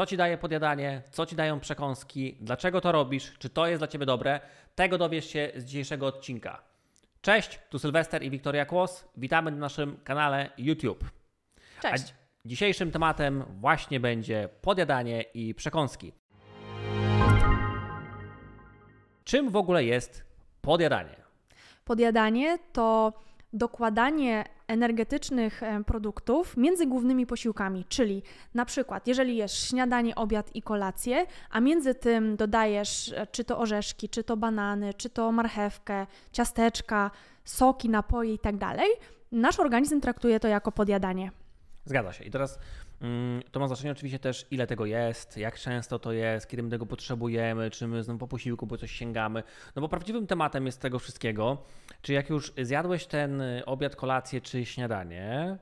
[0.00, 3.88] Co ci daje podjadanie, co ci dają przekąski, dlaczego to robisz, czy to jest dla
[3.88, 4.40] ciebie dobre,
[4.74, 6.62] tego dowiesz się z dzisiejszego odcinka.
[7.20, 9.08] Cześć, tu Sylwester i Wiktoria Kłos.
[9.16, 11.04] Witamy na naszym kanale YouTube.
[11.82, 12.04] Cześć.
[12.10, 16.12] A dzisiejszym tematem właśnie będzie podjadanie i przekąski.
[19.24, 20.24] Czym w ogóle jest
[20.60, 21.16] podjadanie?
[21.84, 23.12] Podjadanie to
[23.52, 28.22] dokładanie energetycznych e, produktów między głównymi posiłkami, czyli
[28.54, 33.58] na przykład jeżeli jesz śniadanie, obiad i kolację, a między tym dodajesz e, czy to
[33.58, 37.10] orzeszki, czy to banany, czy to marchewkę, ciasteczka,
[37.44, 38.88] soki, napoje i tak dalej,
[39.32, 41.30] nasz organizm traktuje to jako podjadanie.
[41.84, 42.24] Zgadza się.
[42.24, 42.58] I teraz
[43.50, 46.86] to ma znaczenie oczywiście też, ile tego jest, jak często to jest, kiedy my tego
[46.86, 49.42] potrzebujemy, czy my znowu po posiłku po coś sięgamy.
[49.76, 51.58] No bo prawdziwym tematem jest tego wszystkiego,
[52.02, 55.58] czy jak już zjadłeś ten obiad, kolację czy śniadanie,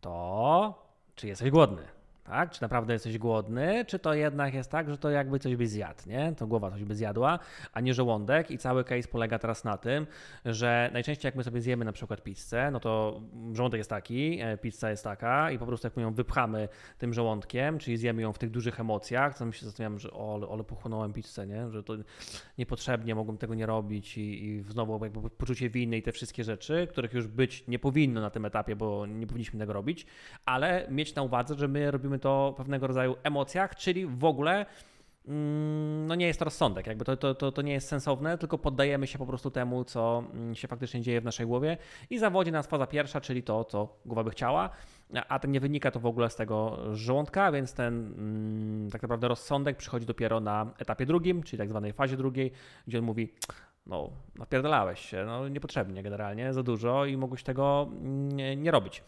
[0.00, 1.95] to czy jesteś głodny?
[2.26, 2.50] Tak?
[2.50, 6.00] Czy naprawdę jesteś głodny, czy to jednak jest tak, że to jakby coś by zjadł,
[6.06, 6.34] nie?
[6.36, 7.38] To głowa coś by zjadła,
[7.72, 10.06] a nie żołądek i cały case polega teraz na tym,
[10.44, 13.20] że najczęściej jak my sobie zjemy na przykład pizzę, no to
[13.52, 16.68] żołądek jest taki, e, pizza jest taka i po prostu jak my ją wypchamy
[16.98, 20.34] tym żołądkiem, czyli zjemy ją w tych dużych emocjach, to mi się zastanawiam, że o,
[20.34, 21.70] ale, ale pochłonąłem pizzę, nie?
[21.70, 21.94] Że to
[22.58, 26.86] niepotrzebnie mogłem tego nie robić i, i znowu jakby poczucie winy i te wszystkie rzeczy,
[26.90, 30.06] których już być nie powinno na tym etapie, bo nie powinniśmy tego robić,
[30.44, 34.66] ale mieć na uwadze, że my robimy to pewnego rodzaju emocjach, czyli w ogóle
[35.28, 38.58] mm, no nie jest to rozsądek, jakby to, to, to, to nie jest sensowne, tylko
[38.58, 41.76] poddajemy się po prostu temu, co mm, się faktycznie dzieje w naszej głowie
[42.10, 44.70] i zawodzi nas faza pierwsza, czyli to, co głowa by chciała,
[45.28, 49.28] a to nie wynika to w ogóle z tego żołądka, więc ten mm, tak naprawdę
[49.28, 52.52] rozsądek przychodzi dopiero na etapie drugim, czyli tak zwanej fazie drugiej,
[52.86, 53.32] gdzie on mówi,
[53.86, 57.88] no napierdalałeś się, no niepotrzebnie generalnie, za dużo i mogłeś tego
[58.56, 59.02] nie robić.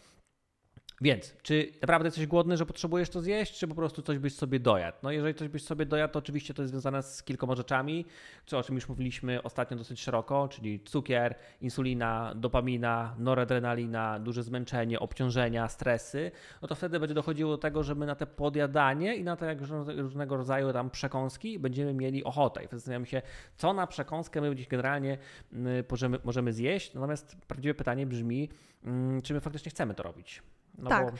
[1.01, 4.59] Więc, czy naprawdę jesteś głodny, że potrzebujesz to zjeść, czy po prostu coś byś sobie
[4.59, 4.97] dojadł?
[5.03, 8.05] No jeżeli coś byś sobie dojadł, to oczywiście to jest związane z kilkoma rzeczami,
[8.45, 14.99] co, o czym już mówiliśmy ostatnio dosyć szeroko, czyli cukier, insulina, dopamina, noradrenalina, duże zmęczenie,
[14.99, 19.23] obciążenia, stresy, no to wtedy będzie dochodziło do tego, że my na te podjadanie i
[19.23, 19.55] na te
[19.95, 22.63] różnego rodzaju tam przekąski będziemy mieli ochotę.
[22.63, 23.21] I wtedy zastanawiam się,
[23.57, 25.17] co na przekąskę my generalnie
[25.53, 26.93] mm, możemy, możemy zjeść.
[26.93, 28.49] Natomiast prawdziwe pytanie brzmi,
[28.83, 30.41] mm, czy my faktycznie chcemy to robić.
[30.79, 31.11] No tak.
[31.11, 31.17] Bo...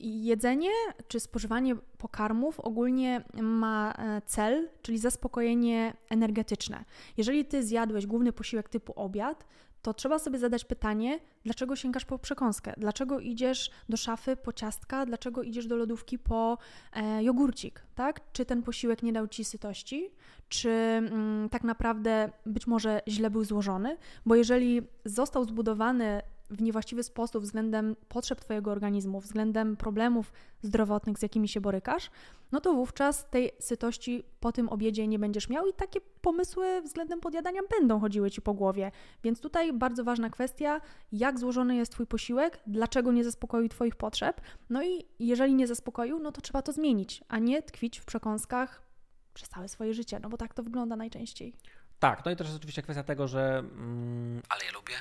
[0.00, 0.70] Jedzenie
[1.08, 6.84] czy spożywanie pokarmów ogólnie ma e, cel, czyli zaspokojenie energetyczne.
[7.16, 9.44] Jeżeli ty zjadłeś główny posiłek typu obiad,
[9.82, 12.74] to trzeba sobie zadać pytanie, dlaczego sięgasz po przekąskę?
[12.76, 15.06] Dlaczego idziesz do szafy po ciastka?
[15.06, 16.58] Dlaczego idziesz do lodówki po
[16.92, 17.82] e, jogurcik?
[17.94, 18.20] Tak?
[18.32, 20.10] Czy ten posiłek nie dał ci sytości?
[20.48, 23.96] Czy mm, tak naprawdę być może źle był złożony?
[24.26, 30.32] Bo jeżeli został zbudowany w niewłaściwy sposób względem potrzeb Twojego organizmu, względem problemów
[30.62, 32.10] zdrowotnych, z jakimi się borykasz,
[32.52, 37.20] no to wówczas tej sytości po tym obiedzie nie będziesz miał i takie pomysły względem
[37.20, 38.90] podjadania będą chodziły Ci po głowie.
[39.24, 40.80] Więc tutaj bardzo ważna kwestia,
[41.12, 46.18] jak złożony jest Twój posiłek, dlaczego nie zaspokoił Twoich potrzeb, no i jeżeli nie zaspokoił,
[46.18, 48.82] no to trzeba to zmienić, a nie tkwić w przekąskach
[49.34, 51.54] przez całe swoje życie, no bo tak to wygląda najczęściej.
[51.98, 53.58] Tak, no i też jest oczywiście kwestia tego, że...
[53.58, 54.94] Mm, ale ja lubię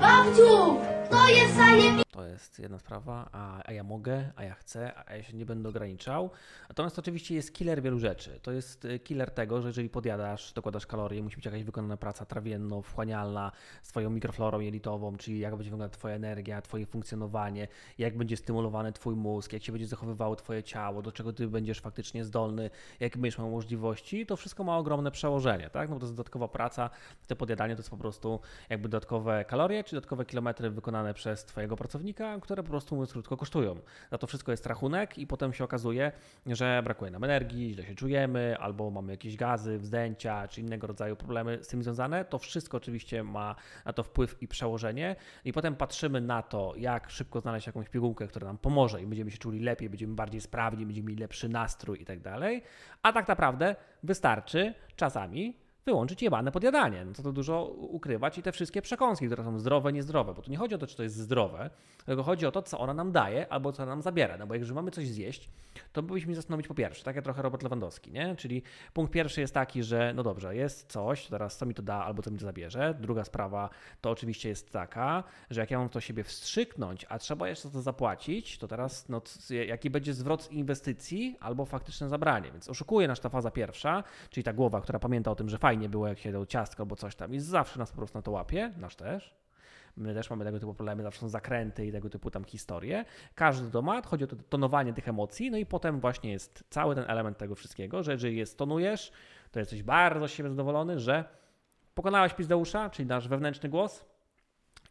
[0.00, 0.76] Babciu,
[1.10, 2.07] to jest zajebiste.
[2.18, 5.46] To jest jedna sprawa, a, a ja mogę, a ja chcę, a ja się nie
[5.46, 6.30] będę ograniczał.
[6.68, 8.40] Natomiast oczywiście jest killer wielu rzeczy.
[8.42, 12.24] To jest y, killer tego, że jeżeli podjadasz, dokładasz kalorie, musi być jakaś wykonana praca
[12.24, 13.52] trawienno-wchłanialna
[13.82, 17.68] z Twoją mikroflorą jelitową, czyli jak będzie wyglądać Twoja energia, Twoje funkcjonowanie,
[17.98, 21.80] jak będzie stymulowany Twój mózg, jak się będzie zachowywało Twoje ciało, do czego Ty będziesz
[21.80, 22.70] faktycznie zdolny,
[23.00, 25.88] jakie będziesz miał możliwości, to wszystko ma ogromne przełożenie, tak?
[25.88, 26.90] No bo to jest dodatkowa praca,
[27.26, 31.76] te podjadanie to jest po prostu jakby dodatkowe kalorie, czy dodatkowe kilometry wykonane przez Twojego
[31.76, 32.07] pracownika,
[32.42, 33.76] które po prostu mówiąc krótko kosztują.
[34.10, 36.12] Za to wszystko jest rachunek i potem się okazuje,
[36.46, 41.16] że brakuje nam energii, źle się czujemy, albo mamy jakieś gazy, wzdęcia, czy innego rodzaju
[41.16, 42.24] problemy z tym związane.
[42.24, 45.16] To wszystko oczywiście ma na to wpływ i przełożenie.
[45.44, 49.30] I potem patrzymy na to, jak szybko znaleźć jakąś pigułkę, która nam pomoże i będziemy
[49.30, 52.62] się czuli lepiej, będziemy bardziej sprawni, będziemy mieli lepszy nastrój i tak dalej.
[53.02, 57.04] A tak naprawdę wystarczy czasami wyłączyć jebane podjadanie.
[57.04, 60.50] No co to dużo ukrywać i te wszystkie przekąski, które są zdrowe, niezdrowe, bo tu
[60.50, 61.70] nie chodzi o to, czy to jest zdrowe,
[62.06, 64.36] tylko chodzi o to, co ona nam daje albo co nam zabiera.
[64.36, 65.50] No bo jak już mamy coś zjeść,
[65.92, 68.36] to powinniśmy zastanowić po pierwsze, tak jak trochę Robert Lewandowski, nie?
[68.36, 68.62] Czyli
[68.92, 72.22] punkt pierwszy jest taki, że no dobrze, jest coś, teraz co mi to da albo
[72.22, 72.94] co mi to zabierze.
[73.00, 73.70] Druga sprawa
[74.00, 77.82] to oczywiście jest taka, że jak ja mam to siebie wstrzyknąć, a trzeba jeszcze to
[77.82, 79.22] zapłacić, to teraz no,
[79.66, 82.50] jaki będzie zwrot inwestycji albo faktyczne zabranie.
[82.52, 85.77] Więc oszukuje nas ta faza pierwsza, czyli ta głowa, która pamięta o tym, że fajnie
[85.88, 88.30] było jak się dał ciastko albo coś tam i zawsze nas po prostu na to
[88.30, 89.34] łapie, nasz też
[89.96, 93.04] My też mamy tego typu problemy, zawsze są zakręty i tego typu tam historie.
[93.34, 96.94] Każdy to ma, chodzi o to tonowanie tych emocji, no i potem właśnie jest cały
[96.94, 99.12] ten element tego wszystkiego, że jeżeli je stonujesz,
[99.52, 101.24] to jesteś bardzo z siebie zadowolony, że
[101.94, 104.04] pokonałeś Pizdeusza, czyli nasz wewnętrzny głos,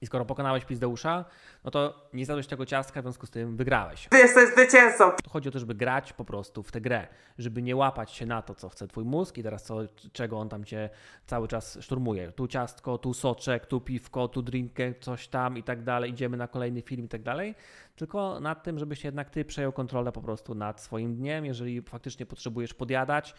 [0.01, 1.25] i skoro pokonałeś Pizdeusza,
[1.63, 4.07] no to nie zjadłeś tego ciastka, w związku z tym wygrałeś.
[4.09, 5.11] Ty jesteś zwycięzcą!
[5.29, 7.07] Chodzi o to, żeby grać po prostu w tę grę,
[7.37, 9.79] żeby nie łapać się na to, co chce twój mózg i teraz co,
[10.11, 10.89] czego on tam cię
[11.25, 12.31] cały czas szturmuje.
[12.31, 16.47] Tu ciastko, tu soczek, tu piwko, tu drinkę, coś tam i tak dalej, idziemy na
[16.47, 17.55] kolejny film i tak dalej,
[17.95, 22.25] tylko nad tym, żebyś jednak ty przejął kontrolę po prostu nad swoim dniem, jeżeli faktycznie
[22.25, 23.35] potrzebujesz podjadać,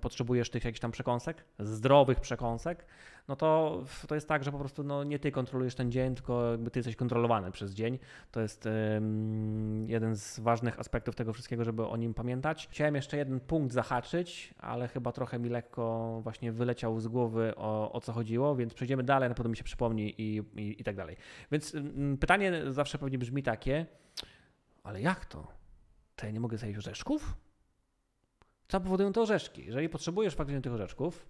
[0.00, 2.86] potrzebujesz tych jakichś tam przekąsek, zdrowych przekąsek,
[3.28, 6.50] no to to jest tak, że po prostu no, nie ty kontrolujesz ten dzień, tylko
[6.50, 7.98] jakby ty jesteś kontrolowany przez dzień.
[8.30, 8.68] To jest
[9.86, 12.68] jeden z ważnych aspektów tego wszystkiego, żeby o nim pamiętać.
[12.70, 17.92] Chciałem jeszcze jeden punkt zahaczyć, ale chyba trochę mi lekko właśnie wyleciał z głowy o,
[17.92, 20.96] o co chodziło, więc przejdziemy dalej, na pewno mi się przypomni i, i, i tak
[20.96, 21.16] dalej.
[21.52, 21.76] Więc
[22.20, 23.86] pytanie zawsze pewnie brzmi takie,
[24.82, 25.46] ale jak to?
[26.16, 27.47] To ja nie mogę zjeść orzeszków?
[28.68, 29.64] Co powodują te orzeszki?
[29.66, 31.26] Jeżeli potrzebujesz faktycznie tych orzeszków,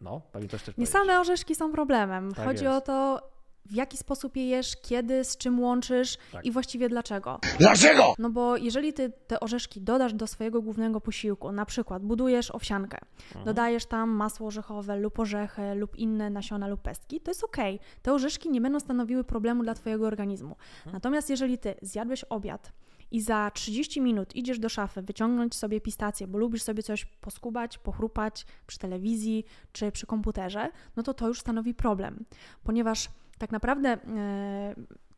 [0.00, 0.92] no, pewnie coś też Nie powiedzieć.
[0.92, 2.34] same orzeszki są problemem.
[2.34, 2.76] Tak Chodzi jest.
[2.76, 3.22] o to,
[3.66, 6.44] w jaki sposób je jesz, kiedy, z czym łączysz Tak.
[6.44, 7.40] i właściwie dlaczego.
[7.58, 8.14] Dlaczego?
[8.18, 12.98] No bo jeżeli ty te orzeszki dodasz do swojego głównego posiłku, na przykład budujesz owsiankę,
[13.28, 13.44] Mhm.
[13.44, 17.56] dodajesz tam masło orzechowe lub orzechy lub inne nasiona lub pestki, to jest ok.
[18.02, 20.56] Te orzeszki nie będą stanowiły problemu dla twojego organizmu.
[20.76, 20.92] Mhm.
[20.92, 22.72] Natomiast jeżeli ty zjadłeś obiad
[23.10, 27.78] i za 30 minut idziesz do szafy wyciągnąć sobie pistację, bo lubisz sobie coś poskubać,
[27.78, 32.24] pochrupać przy telewizji czy przy komputerze, no to to już stanowi problem,
[32.64, 33.08] ponieważ
[33.40, 34.74] tak naprawdę e,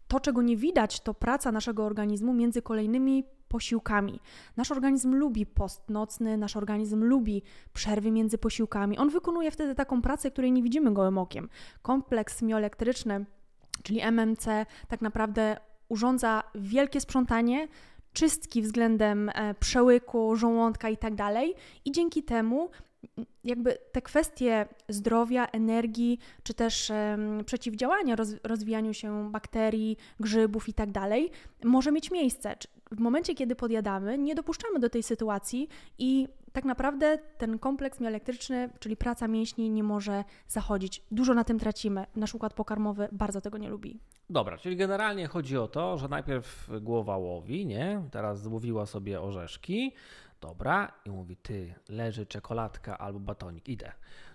[0.08, 4.20] to, czego nie widać, to praca naszego organizmu między kolejnymi posiłkami.
[4.56, 7.42] Nasz organizm lubi post nocny, nasz organizm lubi
[7.72, 8.98] przerwy między posiłkami.
[8.98, 11.48] On wykonuje wtedy taką pracę, której nie widzimy gołym okiem.
[11.82, 13.24] Kompleks mioelektryczny,
[13.82, 14.46] czyli MMC,
[14.88, 15.56] tak naprawdę
[15.88, 17.68] urządza wielkie sprzątanie,
[18.12, 21.54] czystki względem e, przełyku, żołądka i tak dalej.
[21.84, 22.70] I dzięki temu
[23.44, 30.74] jakby te kwestie zdrowia, energii, czy też em, przeciwdziałania roz, rozwijaniu się bakterii, grzybów i
[30.74, 31.30] tak dalej,
[31.64, 32.56] może mieć miejsce.
[32.90, 35.68] W momencie, kiedy podjadamy, nie dopuszczamy do tej sytuacji
[35.98, 41.02] i tak naprawdę ten kompleks mioelektryczny, czyli praca mięśni, nie może zachodzić.
[41.10, 42.06] Dużo na tym tracimy.
[42.16, 44.00] Nasz układ pokarmowy bardzo tego nie lubi.
[44.30, 48.02] Dobra, czyli generalnie chodzi o to, że najpierw głowa łowi, nie?
[48.10, 49.92] Teraz złowiła sobie orzeszki.
[50.42, 53.92] Dobra, i mówi, ty, leży czekoladka albo batonik, idę.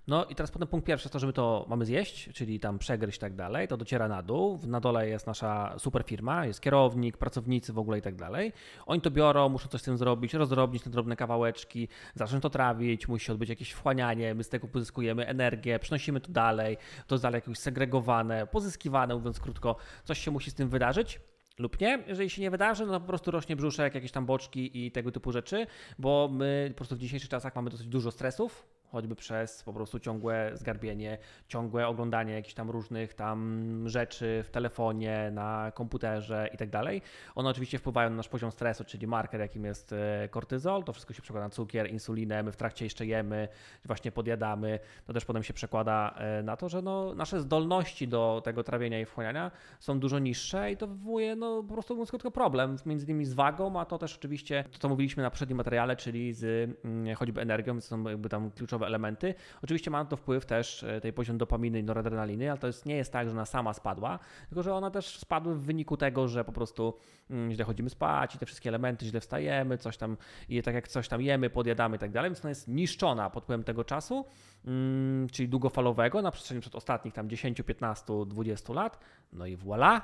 [0.07, 2.79] No i teraz potem punkt pierwszy jest to, że my to mamy zjeść, czyli tam
[2.79, 6.61] przegryźć i tak dalej, to dociera na dół, na dole jest nasza super firma, jest
[6.61, 8.53] kierownik, pracownicy w ogóle i tak dalej.
[8.85, 13.07] Oni to biorą, muszą coś z tym zrobić, rozdrobnić na drobne kawałeczki, zacząć to trawić,
[13.07, 16.77] musi się odbyć jakieś wchłanianie, my z tego pozyskujemy energię, przynosimy to dalej,
[17.07, 21.19] to jest dalej jakoś segregowane, pozyskiwane, mówiąc krótko, coś się musi z tym wydarzyć
[21.59, 22.03] lub nie.
[22.07, 25.11] Jeżeli się nie wydarzy, no to po prostu rośnie brzuszek, jakieś tam boczki i tego
[25.11, 25.67] typu rzeczy,
[25.99, 29.99] bo my po prostu w dzisiejszych czasach mamy dosyć dużo stresów, choćby przez po prostu
[29.99, 31.17] ciągłe zgarbienie,
[31.47, 37.01] ciągłe oglądanie jakichś tam różnych tam rzeczy w telefonie, na komputerze i tak dalej.
[37.35, 40.83] One oczywiście wpływają na nasz poziom stresu, czyli marker, jakim jest e, kortyzol.
[40.83, 43.47] To wszystko się przekłada na cukier, insulinę, my w trakcie jeszcze jemy,
[43.85, 44.79] właśnie podjadamy.
[45.05, 49.01] To też potem się przekłada e, na to, że no, nasze zdolności do tego trawienia
[49.01, 53.05] i wchłaniania są dużo niższe i to wywołuje no, po prostu mówiąc krótko problem, między
[53.05, 56.43] innymi z wagą, a to też oczywiście to, co mówiliśmy na poprzednim materiale, czyli z
[56.85, 59.35] mm, choćby energią, więc są jakby tam kluczowe elementy.
[59.63, 62.95] Oczywiście ma to wpływ też e, tej poziom dopaminy i noradrenaliny, ale to jest, nie
[62.95, 64.19] jest tak, że ona sama spadła,
[64.49, 66.93] tylko że ona też spadły w wyniku tego, że po prostu
[67.29, 70.17] mm, źle chodzimy spać i te wszystkie elementy, źle wstajemy, coś tam
[70.49, 73.43] i tak jak coś tam jemy, podjadamy i tak dalej, więc ona jest niszczona pod
[73.43, 74.25] wpływem tego czasu,
[74.65, 78.99] mm, czyli długofalowego na przestrzeni przed ostatnich tam 10, 15, 20 lat.
[79.33, 80.01] No i voilà,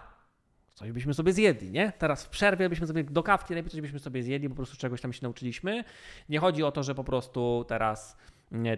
[0.73, 1.91] coś byśmy sobie zjedli, nie?
[1.97, 5.01] Teraz w przerwie byśmy sobie do kawki najpierw coś byśmy sobie zjedli, po prostu czegoś
[5.01, 5.83] tam się nauczyliśmy.
[6.29, 8.17] Nie chodzi o to, że po prostu teraz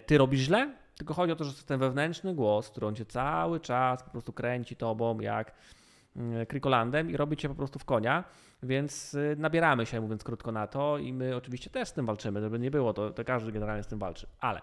[0.06, 2.94] ty robisz źle, tylko chodzi o to, że to jest ten wewnętrzny głos, który on
[2.94, 5.52] cię cały czas po prostu kręci tobą jak
[6.16, 8.24] mm, krikolandem i robi cię po prostu w konia,
[8.62, 12.40] więc y, nabieramy się, mówiąc krótko na to i my oczywiście też z tym walczymy,
[12.40, 14.60] żeby nie było, to, to każdy generalnie z tym walczy, ale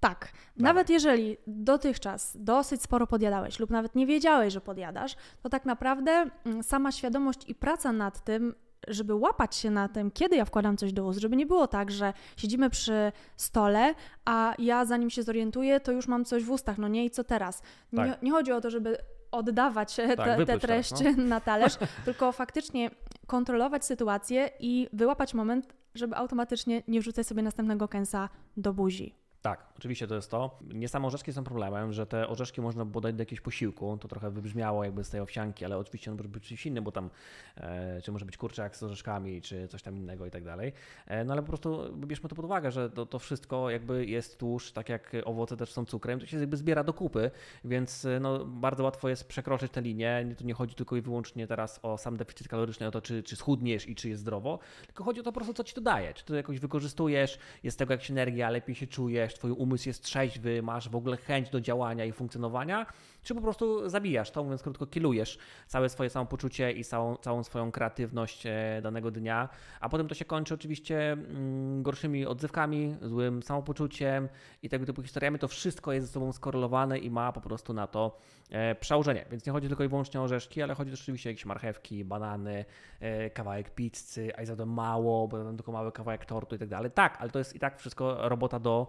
[0.00, 5.64] Tak, nawet jeżeli dotychczas dosyć sporo podjadałeś lub nawet nie wiedziałeś, że podjadasz, to tak
[5.64, 8.54] naprawdę mm, sama świadomość i praca nad tym,
[8.88, 11.90] żeby łapać się na tym, kiedy ja wkładam coś do ust, żeby nie było tak,
[11.90, 13.94] że siedzimy przy stole,
[14.24, 17.24] a ja zanim się zorientuję, to już mam coś w ustach, no nie i co
[17.24, 17.62] teraz?
[17.92, 18.22] Nie, Tak.
[18.22, 18.96] nie chodzi o to, żeby
[19.30, 21.24] oddawać e, te, te teraz, treści no.
[21.34, 22.90] na talerz, tylko faktycznie
[23.26, 29.14] kontrolować sytuację i wyłapać moment, żeby automatycznie nie wrzucać sobie następnego kęsa do buzi.
[29.42, 30.58] Tak, oczywiście to jest to.
[30.74, 33.98] Nie same orzeszki są problemem, że te orzeszki można podać do jakiegoś posiłku.
[34.00, 36.92] To trochę wybrzmiało jakby z tej owsianki, ale oczywiście on może być czymś innym, bo
[36.92, 37.10] tam
[37.56, 40.72] e, czy może być kurczak z orzeszkami, czy coś tam innego i tak dalej.
[41.06, 44.38] E, no ale po prostu bierzmy to pod uwagę, że to, to wszystko jakby jest
[44.38, 47.30] tłuszcz, tak jak owoce też są cukrem, to się jakby zbiera do kupy,
[47.64, 50.34] więc e, no, bardzo łatwo jest przekroczyć tę linię.
[50.38, 53.36] To nie chodzi tylko i wyłącznie teraz o sam deficyt kaloryczny, o to, czy, czy
[53.36, 56.14] schudniesz i czy jest zdrowo, tylko chodzi o to po prostu, co ci to daje.
[56.14, 60.62] Czy to jakoś wykorzystujesz, jest tego jakaś energia, lepiej się czujesz, twój umysł jest trzeźwy,
[60.62, 62.86] masz w ogóle chęć do działania i funkcjonowania,
[63.22, 67.72] czy po prostu zabijasz to, mówiąc krótko, kilujesz całe swoje samopoczucie i całą, całą swoją
[67.72, 69.48] kreatywność e, danego dnia,
[69.80, 74.28] a potem to się kończy oczywiście mm, gorszymi odzywkami, złym samopoczuciem
[74.62, 75.38] i tego typu historiami.
[75.38, 78.18] To wszystko jest ze sobą skorelowane i ma po prostu na to
[78.50, 79.24] e, przełożenie.
[79.30, 82.04] Więc nie chodzi tylko i wyłącznie o orzeszki, ale chodzi też oczywiście o jakieś marchewki,
[82.04, 82.64] banany,
[83.00, 86.58] e, kawałek pizzy, a i za to mało, bo tam tylko mały kawałek tortu i
[86.58, 86.90] tak dalej.
[86.90, 88.86] Tak, ale to jest i tak wszystko robota do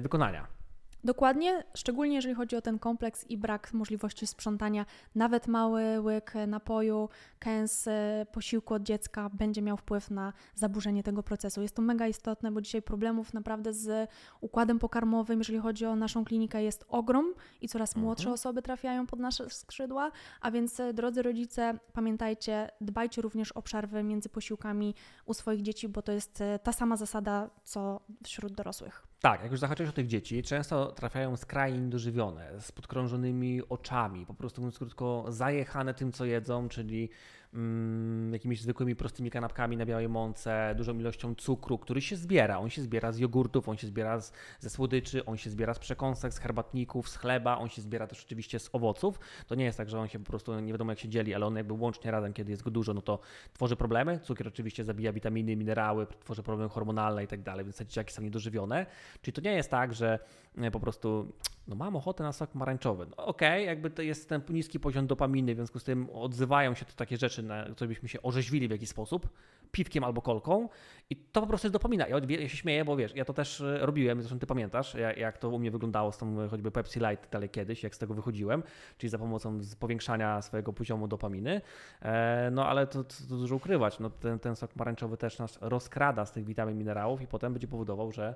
[0.00, 0.59] wykonania.
[1.04, 7.08] Dokładnie, szczególnie jeżeli chodzi o ten kompleks i brak możliwości sprzątania, nawet mały łyk napoju,
[7.38, 11.62] kęs e, posiłku od dziecka będzie miał wpływ na zaburzenie tego procesu.
[11.62, 16.24] Jest to mega istotne, bo dzisiaj problemów naprawdę z układem pokarmowym, jeżeli chodzi o naszą
[16.24, 18.04] klinikę, jest ogrom i coraz mhm.
[18.04, 20.10] młodsze osoby trafiają pod nasze skrzydła.
[20.40, 24.94] A więc, e, drodzy rodzice, pamiętajcie, dbajcie również o przerwy między posiłkami
[25.26, 29.09] u swoich dzieci, bo to jest e, ta sama zasada, co wśród dorosłych.
[29.20, 34.34] Tak, jak już zahaczyłeś o tych dzieci, często trafiają skrajnie niedożywione, z podkrążonymi oczami, po
[34.34, 37.08] prostu mówiąc krótko, zajechane tym, co jedzą, czyli
[37.54, 42.58] mm, jakimiś zwykłymi, prostymi kanapkami na białej mące, dużą ilością cukru, który się zbiera.
[42.58, 45.78] On się zbiera z jogurtów, on się zbiera z, ze słodyczy, on się zbiera z
[45.78, 49.18] przekąsek, z herbatników, z chleba, on się zbiera też oczywiście z owoców.
[49.46, 51.46] To nie jest tak, że on się po prostu nie wiadomo jak się dzieli, ale
[51.46, 53.18] on jakby łącznie razem, kiedy jest go dużo, no to
[53.52, 54.20] tworzy problemy.
[54.22, 58.22] Cukier oczywiście zabija witaminy, minerały, tworzy problemy hormonalne i tak dalej, więc te dzieciaki są
[58.22, 58.86] niedożywione.
[59.22, 60.18] Czyli to nie jest tak, że
[60.58, 61.32] e, po prostu
[61.68, 63.06] no mam ochotę na sok marańczowy.
[63.10, 66.74] No okej, okay, jakby to jest ten niski poziom dopaminy, w związku z tym odzywają
[66.74, 69.28] się to takie rzeczy, na które byśmy się orzeźwili w jakiś sposób,
[69.72, 70.68] piwkiem albo kolką
[71.10, 72.08] i to po prostu jest dopamina.
[72.08, 75.16] Ja, ja się śmieję, bo wiesz, ja to też e, robiłem, zresztą ty pamiętasz, jak,
[75.16, 78.14] jak to u mnie wyglądało z tą choćby Pepsi Light dalej kiedyś, jak z tego
[78.14, 78.62] wychodziłem,
[78.98, 81.60] czyli za pomocą powiększania swojego poziomu dopaminy,
[82.02, 85.58] e, no ale to, to, to dużo ukrywać, no ten, ten sok marańczowy też nas
[85.60, 88.34] rozkrada z tych witamin, minerałów i potem będzie powodował, że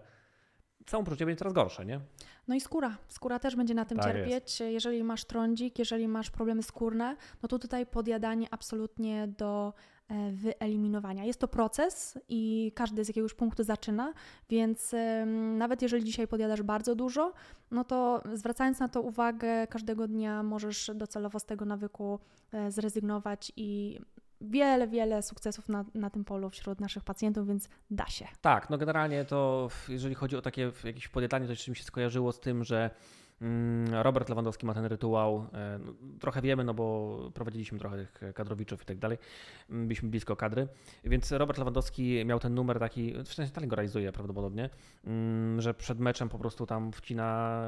[0.86, 2.00] samopoczucie będzie coraz gorsze, nie?
[2.48, 2.96] No i skóra.
[3.08, 4.60] Skóra też będzie na tym tak cierpieć.
[4.60, 4.60] Jest.
[4.60, 9.72] Jeżeli masz trądzik, jeżeli masz problemy skórne, no to tutaj podjadanie absolutnie do
[10.08, 11.24] e, wyeliminowania.
[11.24, 14.12] Jest to proces i każdy z jakiegoś punktu zaczyna,
[14.50, 14.94] więc
[15.56, 17.32] nawet jeżeli dzisiaj podjadasz bardzo dużo,
[17.70, 22.18] no to zwracając na to uwagę, każdego dnia możesz docelowo z tego nawyku
[22.52, 24.00] e, zrezygnować i
[24.44, 28.26] wiele, wiele sukcesów na, na tym polu wśród naszych pacjentów, więc da się.
[28.40, 32.40] Tak, no generalnie to jeżeli chodzi o takie jakieś podjadanie, to mi się skojarzyło z
[32.40, 32.90] tym, że
[33.40, 35.46] mm, Robert Lewandowski ma ten rytuał.
[35.52, 39.18] E, no, trochę wiemy, no bo prowadziliśmy trochę tych kadrowiczów i tak dalej.
[39.70, 40.68] Mm, byliśmy blisko kadry.
[41.04, 44.70] Więc Robert Lewandowski miał ten numer taki, w sensie dalej go realizuje prawdopodobnie,
[45.04, 47.60] mm, że przed meczem po prostu tam wcina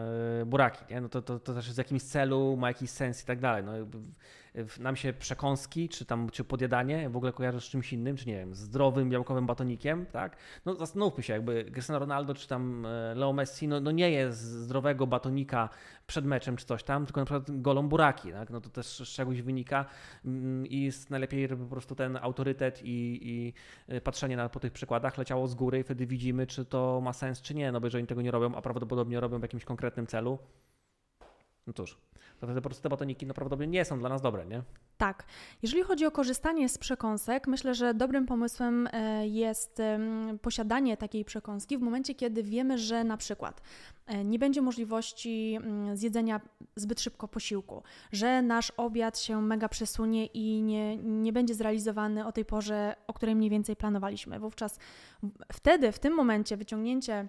[0.43, 0.95] e, buraki.
[0.95, 1.01] Nie?
[1.01, 3.65] No to, to, to też z jakimś celu, ma jakiś sens i tak dalej.
[3.65, 3.73] No,
[4.79, 8.37] nam się przekąski, czy tam czy podjadanie w ogóle kojarzy z czymś innym, czy nie
[8.37, 10.37] wiem, zdrowym, białkowym batonikiem, tak?
[10.65, 14.41] No zastanówmy się, jakby Cristiano Ronaldo, czy tam e, Leo Messi, no, no nie jest
[14.41, 15.69] zdrowego batonika
[16.07, 18.51] przed meczem, czy coś tam, tylko na przykład golą buraki, tak?
[18.51, 19.85] No to też z czegoś wynika
[20.25, 23.53] mm, i jest najlepiej, żeby po prostu ten autorytet i, i
[23.89, 27.13] e, patrzenie na, po tych przykładach leciało z góry i wtedy widzimy, czy to ma
[27.13, 30.07] sens, czy nie, no bo jeżeli tego nie robią, a prawdopodobnie robią w jakimś konkretnym
[30.07, 30.39] celu,
[31.67, 31.99] no cóż
[32.41, 34.63] to wtedy po prostu te batoniki no, prawdopodobnie nie są dla nas dobre, nie?
[34.97, 35.25] Tak.
[35.63, 39.83] Jeżeli chodzi o korzystanie z przekąsek, myślę, że dobrym pomysłem e, jest
[40.43, 43.61] posiadanie takiej przekąski w momencie, kiedy wiemy, że na przykład
[44.07, 46.41] e, nie będzie możliwości mm, zjedzenia
[46.77, 52.33] zbyt szybko posiłku, że nasz obiad się mega przesunie i nie, nie będzie zrealizowany o
[52.33, 54.41] tej porze, o której mniej więcej planowaliśmy.
[54.41, 54.79] Wówczas
[55.53, 57.29] wtedy, w tym momencie wyciągnięcie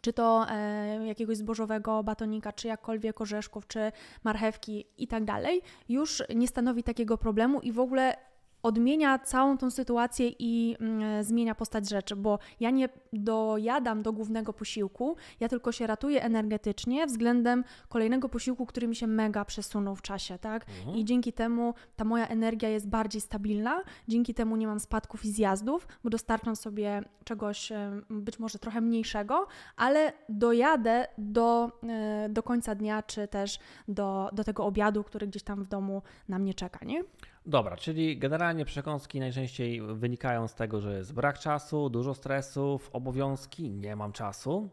[0.00, 3.92] czy to e, jakiegoś zbożowego batonika, czy jakkolwiek orzeszków, czy
[4.24, 8.16] marchewki i tak dalej, już nie stanowi takiego problemu i w ogóle
[8.64, 14.52] odmienia całą tą sytuację i mm, zmienia postać rzeczy, bo ja nie dojadam do głównego
[14.52, 20.02] posiłku, ja tylko się ratuję energetycznie względem kolejnego posiłku, który mi się mega przesunął w
[20.02, 20.66] czasie, tak?
[20.68, 20.96] Mhm.
[20.96, 25.30] I dzięki temu ta moja energia jest bardziej stabilna, dzięki temu nie mam spadków i
[25.30, 27.72] zjazdów, bo dostarczam sobie czegoś
[28.10, 34.44] być może trochę mniejszego, ale dojadę do, e, do końca dnia, czy też do, do
[34.44, 37.04] tego obiadu, który gdzieś tam w domu na mnie czeka, nie?
[37.46, 43.70] Dobra, czyli generalnie przekąski najczęściej wynikają z tego, że jest brak czasu, dużo stresów, obowiązki,
[43.70, 44.70] nie mam czasu.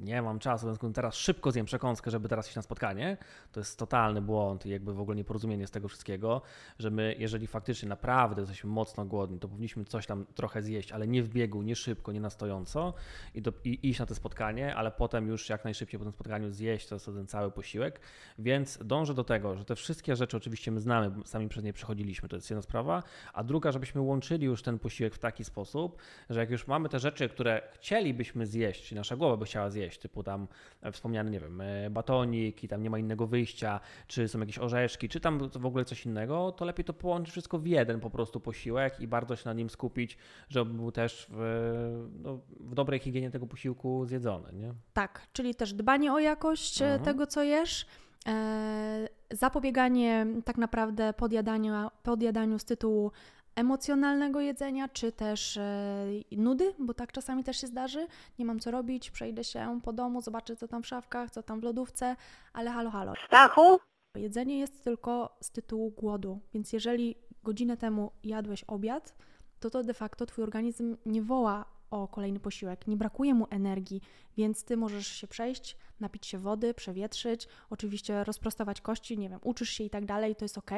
[0.00, 3.16] Nie mam czasu, w związku z teraz szybko zjem przekąskę, żeby teraz iść na spotkanie,
[3.52, 6.42] to jest totalny błąd i jakby w ogóle nieporozumienie z tego wszystkiego,
[6.78, 11.06] że my, jeżeli faktycznie naprawdę jesteśmy mocno głodni, to powinniśmy coś tam trochę zjeść, ale
[11.06, 12.94] nie w biegu, nie szybko, nie na stojąco
[13.34, 16.50] i, do, i iść na to spotkanie, ale potem już jak najszybciej po tym spotkaniu
[16.50, 18.00] zjeść to jest ten cały posiłek,
[18.38, 22.28] więc dążę do tego, że te wszystkie rzeczy oczywiście my znamy, sami przez nie przechodziliśmy,
[22.28, 23.02] to jest jedna sprawa,
[23.32, 25.98] a druga, żebyśmy łączyli już ten posiłek w taki sposób,
[26.30, 29.89] że jak już mamy te rzeczy, które chcielibyśmy zjeść, czyli nasza głowa by chciała zjeść,
[29.98, 30.48] typu tam
[30.82, 34.58] e, wspomniany, nie wiem, e, batonik i tam nie ma innego wyjścia, czy są jakieś
[34.58, 38.10] orzeszki, czy tam w ogóle coś innego, to lepiej to połączyć wszystko w jeden po
[38.10, 40.18] prostu posiłek i bardzo się na nim skupić,
[40.48, 44.74] żeby był też w, no, w dobrej higienie tego posiłku zjedzony, nie?
[44.92, 47.04] Tak, czyli też dbanie o jakość e, Mhm.
[47.04, 47.86] tego, co jesz,
[49.30, 53.12] zapobieganie tak naprawdę podjadaniu, podjadaniu z tytułu
[53.60, 58.06] emocjonalnego jedzenia, czy też e, nudy, bo tak czasami też się zdarzy.
[58.38, 61.60] Nie mam co robić, przejdę się po domu, zobaczę co tam w szafkach, co tam
[61.60, 62.16] w lodówce,
[62.52, 63.12] ale halo, halo.
[63.26, 63.78] Stachu?
[64.16, 69.14] Jedzenie jest tylko z tytułu głodu, więc jeżeli godzinę temu jadłeś obiad,
[69.60, 74.00] to to de facto twój organizm nie woła o kolejny posiłek, nie brakuje mu energii,
[74.36, 79.70] więc ty możesz się przejść, napić się wody, przewietrzyć, oczywiście rozprostować kości, nie wiem, uczysz
[79.70, 80.70] się i tak dalej, to jest ok,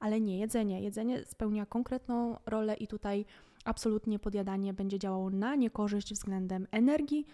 [0.00, 0.82] ale nie jedzenie.
[0.82, 3.24] Jedzenie spełnia konkretną rolę i tutaj
[3.64, 7.26] absolutnie podjadanie będzie działało na niekorzyść względem energii,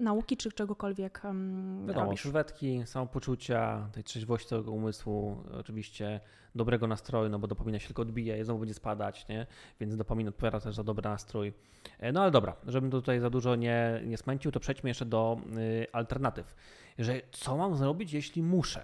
[0.00, 2.22] nauki czy czegokolwiek um, Wiadomo, robisz.
[2.22, 6.20] sylwetki, samopoczucia, tej trzeźwości całego umysłu, oczywiście
[6.54, 9.46] dobrego nastroju, no bo dopamina się tylko odbija i znowu będzie spadać, nie?
[9.80, 11.52] Więc dopamin odpowiada też za dobry nastrój.
[11.98, 15.40] E, No ale dobra, żebym tutaj za dużo nie, nie smęcił, to przejdźmy jeszcze do
[15.58, 16.54] y, alternatyw.
[16.98, 18.82] Że co mam zrobić, jeśli muszę?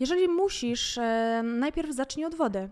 [0.00, 2.68] Jeżeli musisz, e, najpierw zacznij od wody.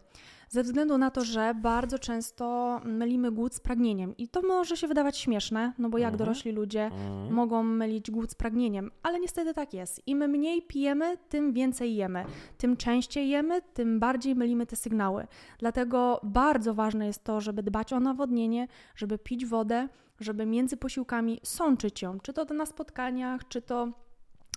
[0.51, 4.17] Ze względu na to, że bardzo często mylimy głód z pragnieniem.
[4.17, 6.19] I to może się wydawać śmieszne, no bo jak Mhm.
[6.19, 7.33] dorośli ludzie Mm.
[7.33, 10.09] mogą mylić głód z pragnieniem, ale niestety tak jest.
[10.09, 12.25] Im mniej pijemy, tym więcej jemy.
[12.59, 15.27] Tym częściej jemy, tym bardziej mylimy te sygnały.
[15.59, 19.89] Dlatego bardzo ważne jest to, żeby dbać o nawodnienie, żeby pić wodę,
[20.21, 23.89] żeby między posiłkami sączyć ją, czy to na spotkaniach, czy to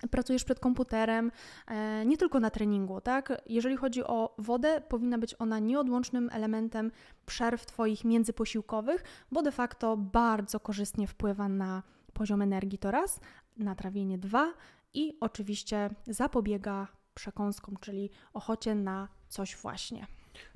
[0.10, 1.32] pracujesz przed komputerem,
[1.68, 3.42] e, nie tylko na treningu, tak?
[3.46, 6.92] Jeżeli chodzi o wodę, powinna być ona nieodłącznym elementem
[7.26, 11.84] przerw Twoich międzyposiłkowych, bo de facto bardzo korzystnie wpływa na
[12.14, 13.20] poziom energii to raz,
[13.58, 14.54] na trawienie dwa
[14.94, 20.08] i oczywiście zapobiega przekąskom, czyli ochocie na coś właśnie.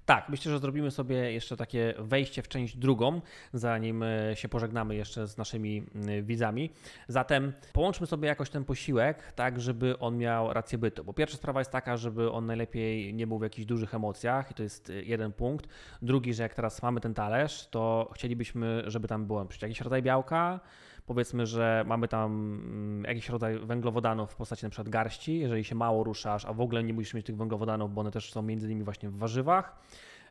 [0.05, 3.21] Tak, myślę, że zrobimy sobie jeszcze takie wejście w część drugą,
[3.53, 5.83] zanim e, się pożegnamy jeszcze z naszymi
[6.23, 6.69] widzami.
[7.07, 11.03] Zatem połączmy sobie jakoś ten posiłek, tak, żeby on miał rację bytu.
[11.03, 14.53] Bo pierwsza sprawa jest taka, żeby on najlepiej nie był w jakichś dużych emocjach, i
[14.53, 15.67] to jest e, jeden punkt.
[16.01, 20.59] Drugi, że jak teraz mamy ten talerz, to chcielibyśmy, żeby tam było jakiś rodzaj białka,
[21.05, 26.03] powiedzmy, że mamy tam mm, jakiś rodzaj węglowodanów w postaci przykład garści, jeżeli się mało
[26.03, 28.83] ruszasz, a w ogóle nie musisz mieć tych węglowodanów, bo one też są między innymi
[28.83, 29.75] właśnie w warzywach,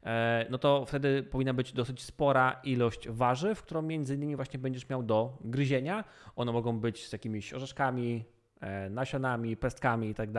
[0.03, 4.89] e, no to wtedy powinna być dosyć spora ilość warzyw, którą między innymi właśnie będziesz
[4.89, 6.05] miał do gryzienia.
[6.37, 8.25] One mogą być z jakimiś orzeszkami,
[8.61, 10.31] e, nasionami, pestkami i tak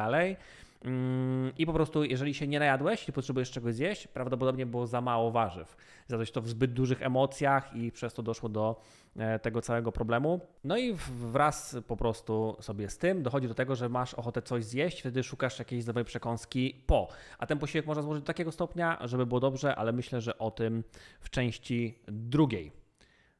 [1.57, 5.31] I po prostu, jeżeli się nie najadłeś i potrzebujesz czegoś zjeść, prawdopodobnie było za mało
[5.31, 5.77] warzyw.
[6.07, 8.81] Zjadłeś to w zbyt dużych emocjach i przez to doszło do
[9.17, 10.39] e, tego całego problemu.
[10.63, 14.65] No i wraz po prostu sobie z tym dochodzi do tego, że masz ochotę coś
[14.65, 17.07] zjeść, wtedy szukasz jakiejś zdrowej przekąski po.
[17.37, 20.51] A ten posiłek można złożyć do takiego stopnia, żeby było dobrze, ale myślę, że o
[20.51, 20.83] tym
[21.19, 22.71] w części drugiej.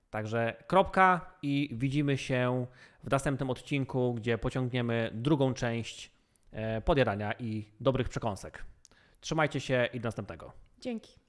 [0.10, 2.66] Także kropka i widzimy się
[3.04, 6.15] w następnym odcinku, gdzie pociągniemy drugą część
[6.56, 8.66] e, podjarania i dobrych przekąsek.
[9.22, 10.52] Trzymajcie się i do następnego.
[10.80, 11.20] Dzięki.